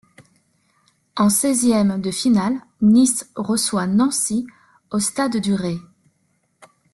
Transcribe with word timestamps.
En 1.15 1.29
seizièmes 1.29 2.01
de 2.01 2.09
finale, 2.09 2.59
Nice 2.81 3.29
reçoit 3.35 3.85
Nancy 3.85 4.47
au 4.89 4.97
stade 4.99 5.37
du 5.37 5.53
Ray. 5.53 5.77